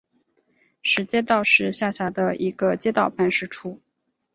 [0.81, 3.79] 石街道是下辖的一个街道办事处。